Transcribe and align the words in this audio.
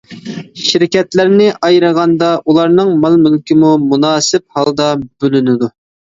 شىركەتلەرنى 0.67 1.49
ئايرىغاندا، 1.67 2.29
ئۇلارنىڭ 2.53 2.93
مال-مۈلكىمۇ 3.03 3.73
مۇناسىپ 3.91 4.47
ھالدا 4.57 4.89
بۆلۈنىدۇ. 5.03 5.69